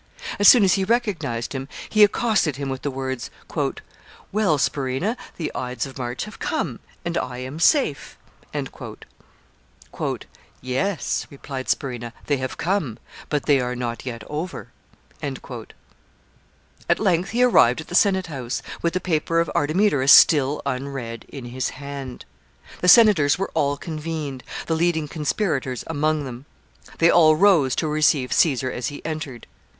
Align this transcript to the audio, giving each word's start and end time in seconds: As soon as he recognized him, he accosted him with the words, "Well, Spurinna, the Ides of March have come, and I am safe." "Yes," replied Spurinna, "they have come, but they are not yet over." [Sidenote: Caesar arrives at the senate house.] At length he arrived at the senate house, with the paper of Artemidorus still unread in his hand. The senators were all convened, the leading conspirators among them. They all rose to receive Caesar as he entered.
As 0.39 0.47
soon 0.47 0.63
as 0.63 0.73
he 0.73 0.83
recognized 0.83 1.53
him, 1.53 1.67
he 1.87 2.03
accosted 2.03 2.55
him 2.55 2.69
with 2.69 2.81
the 2.81 2.89
words, 2.89 3.29
"Well, 4.31 4.57
Spurinna, 4.57 5.15
the 5.37 5.51
Ides 5.55 5.85
of 5.85 5.99
March 5.99 6.23
have 6.25 6.39
come, 6.39 6.79
and 7.05 7.19
I 7.19 7.37
am 7.37 7.59
safe." 7.59 8.17
"Yes," 10.59 11.27
replied 11.29 11.67
Spurinna, 11.69 12.13
"they 12.25 12.37
have 12.37 12.57
come, 12.57 12.97
but 13.29 13.45
they 13.45 13.59
are 13.61 13.75
not 13.75 14.03
yet 14.03 14.23
over." 14.27 14.69
[Sidenote: 15.21 15.27
Caesar 15.69 15.69
arrives 15.69 15.69
at 15.69 15.69
the 15.69 15.75
senate 16.33 16.65
house.] 16.65 16.89
At 16.89 16.99
length 16.99 17.29
he 17.29 17.43
arrived 17.43 17.81
at 17.81 17.87
the 17.89 17.93
senate 17.93 18.25
house, 18.27 18.61
with 18.81 18.93
the 18.93 18.99
paper 18.99 19.39
of 19.39 19.51
Artemidorus 19.53 20.11
still 20.11 20.63
unread 20.65 21.25
in 21.29 21.45
his 21.45 21.69
hand. 21.69 22.25
The 22.79 22.87
senators 22.89 23.37
were 23.37 23.51
all 23.53 23.77
convened, 23.77 24.43
the 24.65 24.73
leading 24.75 25.07
conspirators 25.07 25.83
among 25.85 26.25
them. 26.25 26.47
They 26.97 27.11
all 27.11 27.35
rose 27.35 27.75
to 27.75 27.87
receive 27.87 28.33
Caesar 28.33 28.71
as 28.71 28.87
he 28.87 29.05
entered. 29.05 29.45